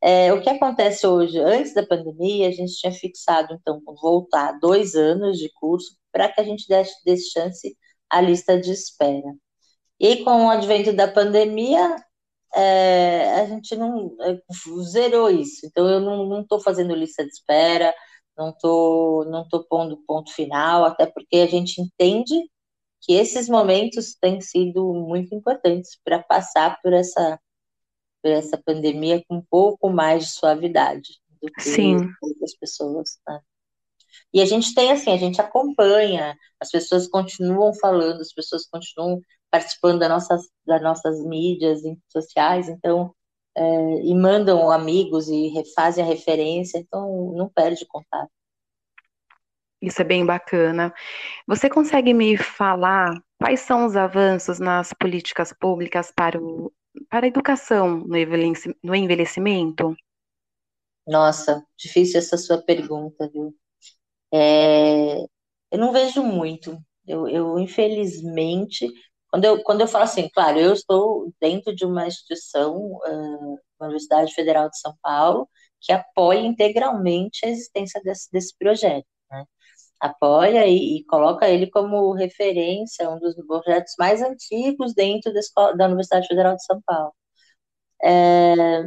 É, 0.00 0.32
o 0.32 0.40
que 0.40 0.48
acontece 0.48 1.06
hoje, 1.06 1.38
antes 1.40 1.74
da 1.74 1.84
pandemia, 1.84 2.48
a 2.48 2.52
gente 2.52 2.74
tinha 2.74 2.92
fixado, 2.92 3.54
então, 3.54 3.80
voltar 4.00 4.52
dois 4.60 4.94
anos 4.94 5.38
de 5.38 5.50
curso 5.54 5.96
para 6.12 6.28
que 6.28 6.40
a 6.40 6.44
gente 6.44 6.68
desse, 6.68 7.04
desse 7.04 7.30
chance 7.32 7.76
à 8.10 8.20
lista 8.20 8.60
de 8.60 8.72
espera. 8.72 9.34
E 10.00 10.24
com 10.24 10.46
o 10.46 10.50
advento 10.50 10.92
da 10.92 11.08
pandemia, 11.08 11.96
é, 12.54 13.40
a 13.40 13.46
gente 13.46 13.76
não 13.76 14.16
é, 14.20 14.40
zerou 14.82 15.30
isso. 15.30 15.66
Então, 15.66 15.88
eu 15.88 16.00
não 16.00 16.42
estou 16.42 16.60
fazendo 16.60 16.94
lista 16.94 17.24
de 17.24 17.30
espera, 17.30 17.94
não 18.36 18.50
estou 18.50 19.24
não 19.26 19.48
tô 19.48 19.64
pondo 19.64 20.02
ponto 20.06 20.32
final, 20.32 20.84
até 20.84 21.06
porque 21.06 21.38
a 21.38 21.46
gente 21.46 21.80
entende 21.80 22.48
que 23.00 23.14
esses 23.14 23.48
momentos 23.48 24.14
têm 24.20 24.40
sido 24.40 24.92
muito 24.94 25.34
importantes 25.34 25.98
para 26.04 26.22
passar 26.22 26.80
por 26.82 26.92
essa, 26.92 27.38
por 28.22 28.30
essa 28.30 28.56
pandemia 28.58 29.22
com 29.28 29.36
um 29.36 29.44
pouco 29.50 29.90
mais 29.90 30.26
de 30.26 30.32
suavidade 30.32 31.20
do 31.42 31.50
que 31.52 31.62
Sim. 31.62 31.96
outras 32.22 32.56
pessoas. 32.56 33.18
Né? 33.26 33.40
E 34.32 34.40
a 34.40 34.44
gente 34.44 34.74
tem 34.74 34.92
assim, 34.92 35.12
a 35.12 35.16
gente 35.16 35.40
acompanha, 35.40 36.36
as 36.60 36.70
pessoas 36.70 37.08
continuam 37.08 37.72
falando, 37.74 38.20
as 38.20 38.32
pessoas 38.32 38.66
continuam 38.66 39.20
participando 39.50 40.00
das 40.00 40.08
nossas, 40.08 40.42
das 40.66 40.82
nossas 40.82 41.24
mídias 41.24 41.80
sociais, 42.08 42.68
então, 42.68 43.14
é, 43.56 43.62
e 44.02 44.14
mandam 44.14 44.70
amigos 44.70 45.28
e 45.28 45.52
fazem 45.74 46.04
a 46.04 46.06
referência, 46.06 46.78
então 46.78 47.32
não 47.34 47.48
perde 47.48 47.86
contato. 47.86 48.30
Isso 49.80 50.02
é 50.02 50.04
bem 50.04 50.26
bacana. 50.26 50.92
Você 51.46 51.70
consegue 51.70 52.12
me 52.12 52.36
falar 52.36 53.14
quais 53.38 53.60
são 53.60 53.86
os 53.86 53.96
avanços 53.96 54.58
nas 54.58 54.92
políticas 54.92 55.52
públicas 55.52 56.12
para, 56.14 56.40
o, 56.40 56.72
para 57.08 57.26
a 57.26 57.28
educação 57.28 58.04
no 58.06 58.94
envelhecimento? 58.96 59.96
Nossa, 61.06 61.64
difícil 61.76 62.18
essa 62.18 62.36
sua 62.36 62.58
pergunta, 62.60 63.30
viu? 63.32 63.54
É, 64.32 65.18
eu 65.70 65.78
não 65.78 65.92
vejo 65.92 66.22
muito. 66.22 66.78
Eu, 67.06 67.28
eu, 67.28 67.58
infelizmente, 67.58 68.86
quando 69.30 69.44
eu, 69.44 69.62
quando 69.62 69.80
eu 69.82 69.88
falo 69.88 70.04
assim, 70.04 70.28
claro, 70.30 70.58
eu 70.58 70.72
estou 70.72 71.32
dentro 71.40 71.74
de 71.74 71.84
uma 71.86 72.06
instituição, 72.06 72.76
uh, 72.76 73.58
Universidade 73.80 74.34
Federal 74.34 74.68
de 74.70 74.78
São 74.80 74.94
Paulo, 75.02 75.48
que 75.80 75.92
apoia 75.92 76.40
integralmente 76.40 77.46
a 77.46 77.48
existência 77.50 78.00
desse, 78.02 78.30
desse 78.32 78.56
projeto 78.58 79.06
apoia 80.00 80.66
e, 80.66 80.98
e, 80.98 81.04
coloca 81.06 81.48
ele 81.48 81.68
como 81.70 82.12
referência, 82.12 83.08
um 83.10 83.18
dos 83.18 83.34
projetos 83.46 83.94
mais 83.98 84.22
antigos 84.22 84.94
dentro 84.94 85.32
da, 85.32 85.40
escola, 85.40 85.76
da 85.76 85.86
Universidade 85.86 86.28
Federal 86.28 86.56
de 86.56 86.64
São 86.64 86.80
Paulo. 86.86 87.12
É, 88.02 88.82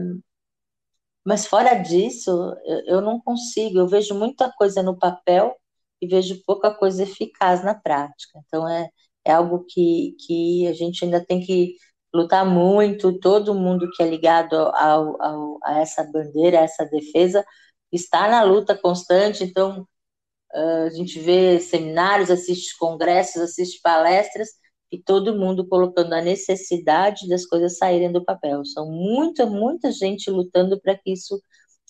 mas 1.25 1.46
fora 1.46 1.75
disso, 1.75 2.32
eu, 2.66 2.80
eu, 2.98 3.01
não 3.01 3.20
consigo, 3.22 3.80
eu 3.80 3.88
vejo 3.88 4.16
muita 4.16 4.51
coisa 4.54 4.82
no 4.84 4.98
papel 4.98 5.56
e 6.01 6.08
vejo 6.08 6.42
pouca 6.46 6.74
coisa 6.74 7.04
eficaz 7.04 7.63
na 7.63 7.75
prática. 7.75 8.40
Então 8.48 8.68
é, 8.68 8.90
é 9.25 9.32
algo 9.34 9.66
que, 9.70 10.16
que 10.25 10.68
a 10.68 10.74
gente 10.74 11.06
ainda 11.06 11.24
tem 11.24 11.42
que 11.42 11.75
lutar 12.13 12.46
muito, 12.46 13.20
todo 13.20 13.56
mundo 13.56 13.90
que 13.92 14.04
é 14.04 14.08
ligado 14.08 14.56
ao, 14.56 15.22
ao, 15.22 15.60
a 15.63 15.80
essa 15.80 16.04
bandeira, 16.04 16.60
a 16.60 16.63
essa 16.63 16.86
defesa, 16.86 17.46
está 17.92 18.28
na 18.30 18.44
luta 18.44 18.78
constante, 18.78 19.44
então 19.44 19.88
a 20.54 20.90
gente 20.90 21.20
vê 21.20 21.60
seminários, 21.60 22.30
assiste 22.30 22.78
congressos, 22.78 23.42
assiste 23.42 23.80
palestras 23.82 24.50
e 24.91 25.01
todo 25.01 25.38
mundo 25.38 25.67
colocando 25.67 26.13
a 26.13 26.21
necessidade 26.21 27.27
das 27.29 27.45
coisas 27.45 27.77
saírem 27.77 28.12
do 28.12 28.24
papel. 28.24 28.65
São 28.65 28.89
muita, 28.91 29.45
muita 29.45 29.91
gente 29.91 30.29
lutando 30.29 30.79
para 30.81 30.98
que 30.98 31.12
isso 31.13 31.41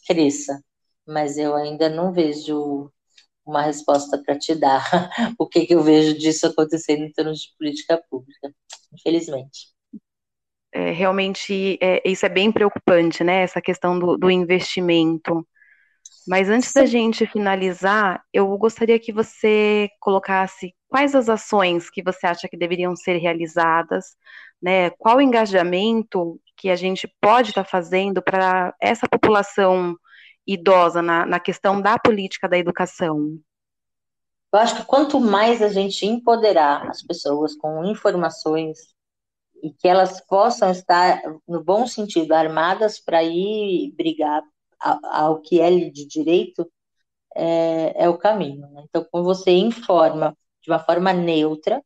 cresça, 0.08 0.62
mas 1.08 1.38
eu 1.38 1.55
ainda 1.55 1.89
não 1.89 2.13
vejo 2.13 2.91
uma 3.46 3.63
resposta 3.63 4.22
para 4.24 4.38
te 4.38 4.55
dar 4.55 5.10
o 5.39 5.48
que, 5.48 5.65
que 5.65 5.75
eu 5.75 5.84
vejo 5.84 6.17
disso 6.17 6.48
acontecendo 6.48 7.03
em 7.03 7.12
termos 7.12 7.39
de 7.41 7.50
política 7.58 8.01
pública, 8.10 8.53
infelizmente. 8.93 9.70
é, 10.74 10.91
realmente 10.91 11.77
é, 11.81 12.01
isso 12.10 12.25
é 12.25 12.29
bem 12.29 12.51
preocupante, 12.51 13.24
né? 13.24 13.41
Essa 13.43 13.62
questão 13.62 13.98
do, 14.00 14.17
do 14.17 14.31
investimento. 14.31 15.46
Mas 16.28 16.50
antes 16.50 16.72
da 16.74 16.86
gente 16.86 17.25
finalizar, 17.25 18.24
eu 18.32 18.48
gostaria 18.58 19.00
que 19.00 19.12
você 19.12 19.90
colocasse 20.00 20.74
quais 20.88 21.16
as 21.16 21.30
ações 21.30 21.90
que 21.90 22.04
você 22.04 22.28
acha 22.28 22.48
que 22.48 22.58
deveriam 22.58 22.96
ser 22.96 23.18
realizadas, 23.18 24.16
né? 24.62 24.92
Qual 24.92 25.18
o 25.18 25.22
engajamento 25.22 26.40
que 26.56 26.70
a 26.70 26.75
gente 26.75 27.08
pode 27.20 27.50
estar 27.50 27.63
tá 27.63 27.70
fazendo 27.70 28.22
para 28.22 28.75
essa 28.80 29.08
população 29.08 29.96
idosa 30.46 31.01
na, 31.01 31.25
na 31.25 31.40
questão 31.40 31.82
da 31.82 31.98
política 31.98 32.48
da 32.48 32.58
educação? 32.58 33.40
Eu 34.54 34.60
acho 34.60 34.75
que 34.75 34.86
quanto 34.86 35.20
mais 35.20 35.62
a 35.62 35.70
gente 35.70 36.06
empoderar 36.06 36.88
as 36.90 37.01
pessoas 37.01 37.56
com 37.56 37.86
informações 37.86 38.78
e 39.63 39.72
que 39.72 39.88
elas 39.88 40.20
possam 40.28 40.70
estar, 40.72 41.22
no 41.48 41.63
bom 41.63 41.88
sentido, 41.88 42.34
armadas 42.34 43.00
para 43.00 43.24
ir 43.24 43.94
brigar 43.96 44.44
ao 44.82 45.42
que 45.42 45.60
é 45.62 45.70
de 45.90 46.06
direito, 46.08 46.70
é, 47.36 48.06
é 48.06 48.10
o 48.10 48.18
caminho. 48.18 48.70
Né? 48.72 48.84
Então, 48.90 49.06
quando 49.12 49.26
você 49.26 49.52
informa 49.52 50.38
de 50.62 50.72
uma 50.72 50.80
forma 50.80 51.14
neutra 51.14 51.84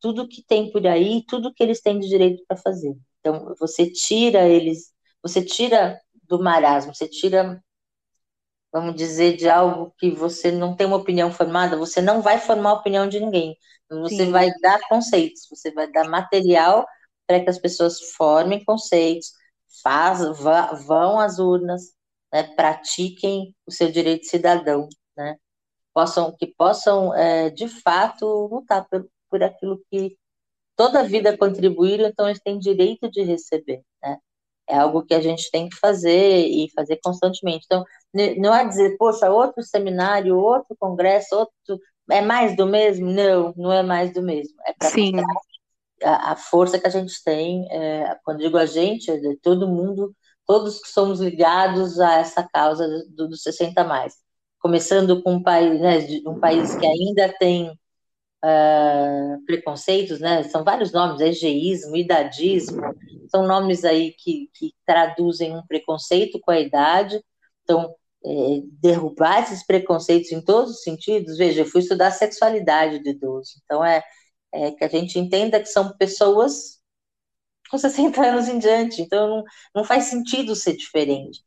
tudo 0.00 0.28
que 0.28 0.42
tem 0.42 0.70
por 0.70 0.86
aí, 0.86 1.24
tudo 1.26 1.52
que 1.52 1.62
eles 1.62 1.80
têm 1.80 1.98
de 1.98 2.08
direito 2.08 2.44
para 2.46 2.56
fazer. 2.56 2.96
Então, 3.20 3.54
você 3.58 3.90
tira 3.90 4.48
eles, 4.48 4.92
você 5.22 5.44
tira 5.44 6.00
do 6.24 6.42
marasmo, 6.42 6.94
você 6.94 7.08
tira 7.08 7.62
vamos 8.72 8.94
dizer, 8.94 9.36
de 9.36 9.48
algo 9.48 9.94
que 9.98 10.10
você 10.10 10.50
não 10.50 10.76
tem 10.76 10.86
uma 10.86 10.96
opinião 10.96 11.32
formada, 11.32 11.76
você 11.76 12.00
não 12.00 12.20
vai 12.20 12.38
formar 12.38 12.70
a 12.70 12.74
opinião 12.74 13.08
de 13.08 13.20
ninguém. 13.20 13.56
Você 13.90 14.26
Sim. 14.26 14.30
vai 14.30 14.50
dar 14.60 14.78
conceitos, 14.88 15.46
você 15.50 15.72
vai 15.72 15.90
dar 15.90 16.08
material 16.08 16.86
para 17.26 17.40
que 17.40 17.50
as 17.50 17.58
pessoas 17.58 18.00
formem 18.16 18.64
conceitos, 18.64 19.32
faz, 19.82 20.20
vá, 20.38 20.72
vão 20.74 21.18
às 21.18 21.38
urnas, 21.38 21.94
né, 22.32 22.42
pratiquem 22.54 23.54
o 23.66 23.72
seu 23.72 23.90
direito 23.90 24.26
cidadão, 24.26 24.88
né, 25.16 25.36
possam, 25.94 26.34
que 26.36 26.46
possam, 26.46 27.14
é, 27.14 27.50
de 27.50 27.68
fato, 27.68 28.26
lutar 28.50 28.86
por, 28.88 29.08
por 29.30 29.42
aquilo 29.42 29.82
que 29.90 30.16
toda 30.76 31.00
a 31.00 31.04
vida 31.04 31.36
contribuíram, 31.36 32.06
então 32.06 32.28
eles 32.28 32.40
têm 32.42 32.58
direito 32.58 33.10
de 33.10 33.22
receber, 33.22 33.82
né 34.02 34.18
é 34.68 34.76
algo 34.76 35.02
que 35.02 35.14
a 35.14 35.20
gente 35.20 35.50
tem 35.50 35.68
que 35.68 35.76
fazer 35.76 36.46
e 36.46 36.70
fazer 36.74 37.00
constantemente. 37.02 37.64
Então, 37.64 37.84
não 38.36 38.54
é 38.54 38.66
dizer, 38.66 38.96
poxa, 38.98 39.30
outro 39.30 39.62
seminário, 39.62 40.36
outro 40.36 40.76
congresso, 40.78 41.34
outro. 41.34 41.82
É 42.10 42.20
mais 42.20 42.56
do 42.56 42.66
mesmo? 42.66 43.06
Não, 43.10 43.52
não 43.56 43.72
é 43.72 43.82
mais 43.82 44.12
do 44.12 44.22
mesmo. 44.22 44.54
É 44.66 44.72
para 44.74 44.88
a, 46.04 46.32
a, 46.32 46.36
força 46.36 46.78
que 46.78 46.86
a 46.86 46.90
gente 46.90 47.22
tem. 47.24 47.66
É, 47.72 48.14
quando 48.24 48.38
digo 48.38 48.58
a 48.58 48.66
gente, 48.66 49.10
é 49.10 49.18
todo 49.42 49.66
mundo, 49.66 50.14
todos 50.48 50.80
que 50.80 50.88
somos 50.88 51.20
ligados 51.20 52.00
a 52.00 52.14
essa 52.20 52.42
causa 52.42 52.88
do, 53.10 53.28
do 53.28 53.36
60 53.36 53.84
mais. 53.84 54.14
Começando 54.58 55.22
com 55.22 55.34
um 55.34 55.42
país, 55.42 55.78
né, 55.78 55.98
um 56.26 56.40
país 56.40 56.74
que 56.74 56.86
ainda 56.86 57.32
tem 57.38 57.70
uh, 57.70 59.44
preconceitos, 59.44 60.20
né? 60.20 60.42
São 60.44 60.64
vários 60.64 60.90
nomes, 60.90 61.20
egeísmo, 61.20 61.96
idadismo, 61.96 62.80
são 63.30 63.46
nomes 63.46 63.84
aí 63.84 64.12
que, 64.12 64.50
que 64.54 64.74
traduzem 64.86 65.54
um 65.54 65.66
preconceito 65.66 66.40
com 66.40 66.50
a 66.50 66.58
idade. 66.58 67.22
Então, 67.62 67.94
é, 68.24 68.62
derrubar 68.80 69.42
esses 69.42 69.64
preconceitos 69.64 70.32
em 70.32 70.40
todos 70.40 70.72
os 70.72 70.82
sentidos. 70.82 71.36
Veja, 71.36 71.60
eu 71.60 71.66
fui 71.66 71.82
estudar 71.82 72.10
sexualidade 72.10 73.00
do 73.00 73.10
idoso, 73.10 73.52
então 73.64 73.84
é, 73.84 74.02
é 74.52 74.70
que 74.72 74.84
a 74.84 74.88
gente 74.88 75.18
entenda 75.18 75.60
que 75.60 75.66
são 75.66 75.96
pessoas 75.96 76.77
com 77.70 77.78
60 77.78 78.20
anos 78.20 78.48
em 78.48 78.58
diante, 78.58 79.02
então 79.02 79.28
não, 79.28 79.44
não 79.74 79.84
faz 79.84 80.04
sentido 80.04 80.54
ser 80.54 80.76
diferente. 80.76 81.42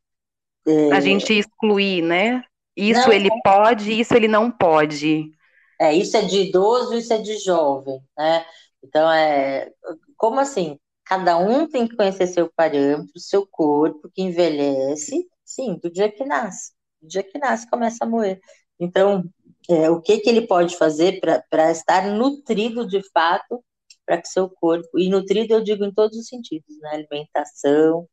É... 0.68 0.92
A 0.92 1.00
gente 1.00 1.34
excluir, 1.34 2.02
né? 2.02 2.44
Isso 2.76 3.08
não, 3.08 3.14
ele 3.14 3.30
pode, 3.44 4.00
isso 4.00 4.14
ele 4.16 4.28
não 4.28 4.50
pode. 4.50 5.32
É, 5.80 5.94
isso 5.94 6.16
é 6.16 6.22
de 6.22 6.42
idoso, 6.42 6.94
isso 6.96 7.14
é 7.14 7.18
de 7.18 7.38
jovem, 7.40 8.00
né? 8.18 8.46
Então, 8.84 9.12
é, 9.12 9.72
como 10.16 10.40
assim? 10.40 10.78
Cada 11.06 11.38
um 11.38 11.68
tem 11.68 11.88
que 11.88 11.96
conhecer 11.96 12.28
seu 12.28 12.50
parâmetro, 12.56 13.20
seu 13.20 13.46
corpo, 13.46 14.10
que 14.14 14.22
envelhece, 14.22 15.28
sim, 15.44 15.78
do 15.82 15.92
dia 15.92 16.10
que 16.10 16.24
nasce. 16.24 16.72
Do 17.02 17.08
dia 17.08 17.24
que 17.24 17.38
nasce, 17.38 17.70
começa 17.70 18.06
a 18.06 18.08
morrer. 18.08 18.40
Então, 18.80 19.24
é, 19.70 19.90
o 19.90 20.02
que, 20.02 20.20
que 20.20 20.30
ele 20.30 20.48
pode 20.48 20.78
fazer 20.78 21.20
para 21.20 21.72
estar 21.72 22.08
nutrido 22.08 22.88
de 22.88 23.02
fato, 23.12 23.64
para 24.06 24.22
que 24.22 24.28
seu 24.28 24.50
corpo, 24.50 25.00
e 25.00 25.10
nutrido 25.10 25.54
eu 25.54 25.64
digo 25.64 25.86
em 25.86 25.94
todos 25.94 26.18
os 26.18 26.28
sentidos, 26.28 26.78
né? 26.80 26.90
Alimentação, 26.94 28.08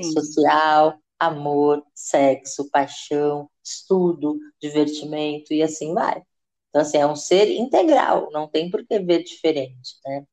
social, 0.00 0.98
amor, 1.18 1.82
sexo, 1.94 2.68
paixão, 2.70 3.50
estudo, 3.64 4.38
divertimento, 4.60 5.52
e 5.52 5.62
assim 5.62 5.92
vai. 5.94 6.22
Então, 6.70 6.82
assim, 6.82 6.98
é 6.98 7.06
um 7.06 7.16
ser 7.16 7.48
integral, 7.50 8.30
não 8.32 8.48
tem 8.48 8.70
por 8.70 8.86
que 8.86 8.98
ver 9.00 9.22
diferente, 9.24 9.96
né? 10.04 10.24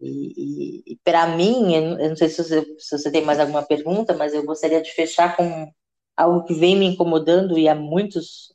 E, 0.00 0.82
e, 0.90 0.92
e 0.94 0.98
para 1.04 1.26
mim, 1.36 1.74
eu 1.74 2.08
não 2.10 2.16
sei 2.16 2.28
se 2.28 2.42
você, 2.42 2.64
se 2.78 2.98
você 2.98 3.10
tem 3.12 3.24
mais 3.24 3.40
alguma 3.40 3.62
pergunta, 3.66 4.14
mas 4.14 4.34
eu 4.34 4.44
gostaria 4.44 4.82
de 4.82 4.90
fechar 4.92 5.36
com 5.36 5.70
algo 6.16 6.44
que 6.44 6.54
vem 6.54 6.76
me 6.76 6.86
incomodando 6.86 7.58
e 7.58 7.68
há 7.68 7.74
muitos 7.74 8.53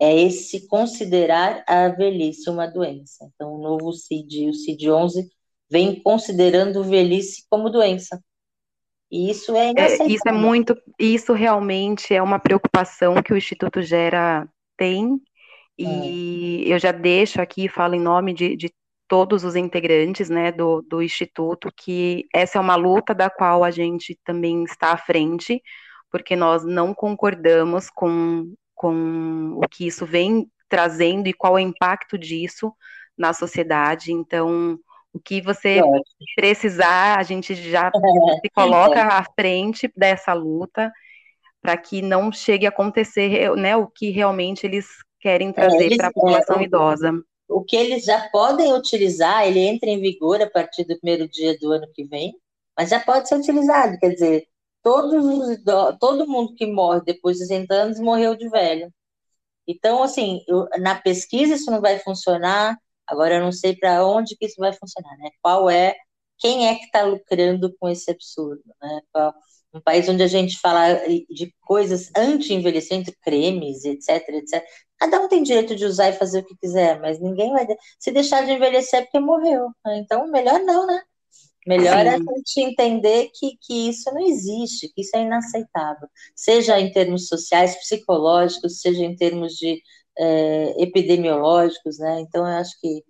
é 0.00 0.18
esse 0.22 0.66
considerar 0.66 1.62
a 1.66 1.88
velhice 1.88 2.48
uma 2.48 2.66
doença. 2.66 3.30
Então, 3.34 3.54
o 3.54 3.62
novo 3.62 3.92
CID, 3.92 4.48
o 4.48 4.54
CID-11, 4.54 5.28
vem 5.70 6.00
considerando 6.02 6.82
velhice 6.82 7.44
como 7.50 7.70
doença. 7.70 8.22
E 9.10 9.30
isso 9.30 9.54
é. 9.54 9.72
É, 9.76 10.06
isso 10.06 10.28
é 10.28 10.32
muito, 10.32 10.76
isso 10.98 11.32
realmente 11.32 12.14
é 12.14 12.22
uma 12.22 12.38
preocupação 12.38 13.22
que 13.22 13.32
o 13.32 13.36
Instituto 13.36 13.82
Gera 13.82 14.48
tem 14.76 15.20
e 15.80 16.64
é. 16.66 16.74
eu 16.74 16.78
já 16.78 16.92
deixo 16.92 17.40
aqui, 17.40 17.66
falo 17.66 17.94
em 17.94 18.00
nome 18.00 18.34
de, 18.34 18.54
de 18.54 18.70
todos 19.08 19.44
os 19.44 19.56
integrantes 19.56 20.28
né, 20.28 20.52
do, 20.52 20.82
do 20.82 21.02
Instituto, 21.02 21.72
que 21.74 22.26
essa 22.34 22.58
é 22.58 22.60
uma 22.60 22.76
luta 22.76 23.14
da 23.14 23.30
qual 23.30 23.64
a 23.64 23.70
gente 23.70 24.18
também 24.22 24.62
está 24.64 24.92
à 24.92 24.98
frente, 24.98 25.62
porque 26.10 26.36
nós 26.36 26.64
não 26.64 26.92
concordamos 26.92 27.88
com, 27.88 28.52
com 28.80 29.58
o 29.62 29.68
que 29.68 29.86
isso 29.86 30.06
vem 30.06 30.50
trazendo 30.66 31.28
e 31.28 31.34
qual 31.34 31.58
é 31.58 31.62
o 31.62 31.68
impacto 31.68 32.16
disso 32.16 32.72
na 33.16 33.34
sociedade. 33.34 34.10
Então, 34.10 34.78
o 35.12 35.20
que 35.20 35.42
você 35.42 35.82
precisar, 36.34 37.18
a 37.18 37.22
gente 37.22 37.54
já 37.54 37.90
se 38.40 38.50
coloca 38.54 39.02
à 39.02 39.22
frente 39.38 39.92
dessa 39.94 40.32
luta 40.32 40.90
para 41.60 41.76
que 41.76 42.00
não 42.00 42.32
chegue 42.32 42.64
a 42.64 42.70
acontecer 42.70 43.54
né, 43.54 43.76
o 43.76 43.86
que 43.86 44.08
realmente 44.08 44.66
eles 44.66 44.86
querem 45.20 45.50
é, 45.50 45.52
trazer 45.52 45.92
é, 45.92 45.96
para 45.98 46.08
a 46.08 46.12
população 46.12 46.58
é, 46.58 46.62
idosa. 46.62 47.12
O 47.46 47.62
que 47.62 47.76
eles 47.76 48.06
já 48.06 48.30
podem 48.30 48.72
utilizar, 48.72 49.46
ele 49.46 49.58
entra 49.58 49.90
em 49.90 50.00
vigor 50.00 50.40
a 50.40 50.48
partir 50.48 50.84
do 50.84 50.98
primeiro 50.98 51.28
dia 51.28 51.58
do 51.58 51.70
ano 51.70 51.86
que 51.92 52.04
vem, 52.04 52.32
mas 52.74 52.88
já 52.88 52.98
pode 52.98 53.28
ser 53.28 53.34
utilizado, 53.34 53.98
quer 53.98 54.08
dizer, 54.08 54.46
todos 54.82 55.24
os 55.24 55.58
todo 55.98 56.26
mundo 56.28 56.54
que 56.54 56.66
morre 56.66 57.02
depois 57.04 57.36
de 57.38 57.46
60 57.46 57.74
anos 57.74 58.00
morreu 58.00 58.36
de 58.36 58.48
velho. 58.48 58.92
Então, 59.66 60.02
assim, 60.02 60.42
eu, 60.48 60.68
na 60.80 61.00
pesquisa 61.00 61.54
isso 61.54 61.70
não 61.70 61.80
vai 61.80 61.98
funcionar, 62.00 62.76
agora 63.06 63.36
eu 63.36 63.40
não 63.42 63.52
sei 63.52 63.76
para 63.76 64.06
onde 64.06 64.36
que 64.36 64.46
isso 64.46 64.56
vai 64.58 64.72
funcionar, 64.72 65.16
né? 65.18 65.30
Qual 65.42 65.70
é, 65.70 65.96
quem 66.38 66.68
é 66.68 66.74
que 66.76 66.86
está 66.86 67.02
lucrando 67.04 67.74
com 67.78 67.88
esse 67.88 68.10
absurdo, 68.10 68.62
né? 68.82 69.00
Um 69.72 69.80
país 69.80 70.08
onde 70.08 70.22
a 70.22 70.26
gente 70.26 70.58
fala 70.58 70.94
de 71.28 71.54
coisas 71.60 72.10
anti-envelhecimento, 72.16 73.12
cremes, 73.22 73.84
etc, 73.84 74.28
etc. 74.30 74.64
Cada 74.98 75.20
um 75.20 75.28
tem 75.28 75.42
direito 75.42 75.76
de 75.76 75.84
usar 75.84 76.08
e 76.10 76.12
fazer 76.14 76.40
o 76.40 76.44
que 76.44 76.56
quiser, 76.56 77.00
mas 77.00 77.20
ninguém 77.20 77.52
vai 77.52 77.66
se 77.98 78.10
deixar 78.10 78.44
de 78.44 78.52
envelhecer 78.52 79.00
é 79.00 79.02
porque 79.02 79.20
morreu. 79.20 79.70
Então, 79.86 80.26
melhor 80.28 80.60
não, 80.60 80.86
né? 80.86 81.00
Melhor 81.66 82.04
Sim. 82.04 82.08
é 82.08 82.14
a 82.14 82.18
gente 82.18 82.60
entender 82.60 83.30
que, 83.34 83.56
que 83.60 83.90
isso 83.90 84.10
não 84.12 84.26
existe, 84.26 84.90
que 84.94 85.02
isso 85.02 85.16
é 85.16 85.22
inaceitável, 85.22 86.08
seja 86.34 86.80
em 86.80 86.90
termos 86.90 87.28
sociais, 87.28 87.76
psicológicos, 87.76 88.80
seja 88.80 89.04
em 89.04 89.14
termos 89.14 89.52
de 89.52 89.82
é, 90.18 90.82
epidemiológicos, 90.82 91.98
né? 91.98 92.20
Então, 92.20 92.46
eu 92.46 92.58
acho 92.58 92.72
que 92.80 93.04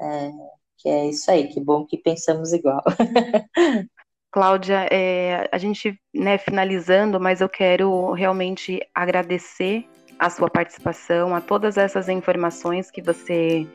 é, 0.00 0.30
que 0.78 0.88
é 0.88 1.08
isso 1.08 1.30
aí, 1.30 1.48
que 1.48 1.60
bom 1.60 1.86
que 1.86 1.96
pensamos 1.96 2.52
igual. 2.52 2.82
Cláudia, 4.30 4.88
é, 4.90 5.48
a 5.50 5.58
gente, 5.58 5.98
né, 6.12 6.36
finalizando, 6.36 7.20
mas 7.20 7.40
eu 7.40 7.48
quero 7.48 8.12
realmente 8.12 8.80
agradecer 8.92 9.86
a 10.18 10.28
sua 10.28 10.50
participação, 10.50 11.34
a 11.34 11.40
todas 11.40 11.78
essas 11.78 12.08
informações 12.08 12.90
que 12.90 13.00
você 13.00 13.66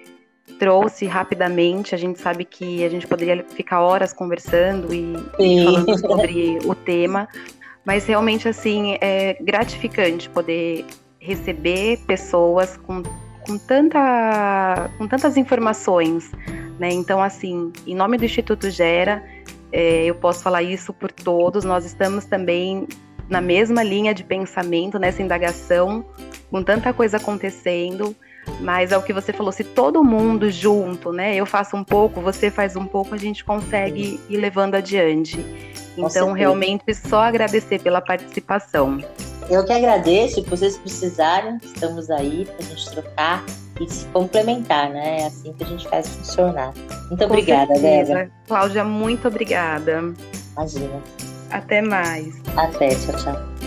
trouxe 0.57 1.05
rapidamente. 1.05 1.93
A 1.93 1.97
gente 1.97 2.19
sabe 2.19 2.45
que 2.45 2.83
a 2.83 2.89
gente 2.89 3.07
poderia 3.07 3.43
ficar 3.43 3.81
horas 3.81 4.13
conversando 4.13 4.93
e, 4.93 5.13
e 5.39 5.63
falando 5.63 5.97
sobre 5.99 6.59
o 6.65 6.75
tema, 6.75 7.27
mas 7.85 8.05
realmente 8.05 8.47
assim 8.47 8.97
é 9.01 9.37
gratificante 9.41 10.29
poder 10.29 10.85
receber 11.19 11.99
pessoas 12.07 12.77
com, 12.77 13.03
com, 13.45 13.57
tanta, 13.57 14.89
com 14.97 15.07
tantas 15.07 15.37
informações, 15.37 16.31
né? 16.79 16.89
Então, 16.91 17.21
assim, 17.21 17.71
em 17.85 17.95
nome 17.95 18.17
do 18.17 18.25
Instituto 18.25 18.69
Gera 18.69 19.23
é, 19.71 20.05
eu 20.05 20.15
posso 20.15 20.41
falar 20.41 20.63
isso 20.63 20.93
por 20.93 21.11
todos, 21.11 21.63
nós 21.63 21.85
estamos 21.85 22.25
também 22.25 22.87
na 23.29 23.39
mesma 23.39 23.83
linha 23.83 24.13
de 24.13 24.23
pensamento, 24.23 24.97
nessa 24.97 25.21
indagação, 25.21 26.03
com 26.49 26.63
tanta 26.63 26.91
coisa 26.91 27.17
acontecendo, 27.17 28.15
mas 28.59 28.91
é 28.91 28.97
o 28.97 29.01
que 29.01 29.13
você 29.13 29.31
falou, 29.31 29.51
se 29.51 29.63
todo 29.63 30.03
mundo 30.03 30.49
junto, 30.51 31.11
né, 31.11 31.35
eu 31.35 31.45
faço 31.45 31.75
um 31.75 31.83
pouco, 31.83 32.21
você 32.21 32.51
faz 32.51 32.75
um 32.75 32.85
pouco, 32.85 33.15
a 33.15 33.17
gente 33.17 33.43
consegue 33.43 34.19
ir 34.29 34.37
levando 34.37 34.75
adiante. 34.75 35.43
Então, 35.97 36.31
realmente, 36.31 36.93
só 36.93 37.21
agradecer 37.21 37.79
pela 37.79 38.01
participação. 38.01 38.99
Eu 39.49 39.65
que 39.65 39.73
agradeço, 39.73 40.35
se 40.35 40.49
vocês 40.49 40.77
precisarem, 40.77 41.57
estamos 41.63 42.09
aí 42.11 42.45
para 42.45 42.65
a 42.65 42.69
gente 42.69 42.91
trocar 42.91 43.43
e 43.79 43.89
se 43.89 44.05
complementar, 44.07 44.89
né? 44.89 45.21
É 45.21 45.25
assim 45.25 45.53
que 45.53 45.63
a 45.63 45.67
gente 45.67 45.87
faz 45.87 46.07
funcionar. 46.07 46.73
Muito 47.07 47.17
Com 47.17 47.25
obrigada, 47.25 47.73
Débora. 47.73 48.29
Cláudia, 48.47 48.83
muito 48.83 49.27
obrigada. 49.27 50.13
Imagina. 50.53 51.01
Até 51.49 51.81
mais. 51.81 52.35
Até, 52.55 52.89
tchau, 52.89 53.15
tchau. 53.15 53.58